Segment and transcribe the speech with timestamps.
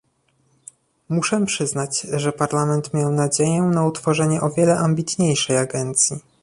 [1.09, 6.17] Muszę przyznać, że Parlament miał nadzieję na utworzenie o wiele ambitniejszej agencji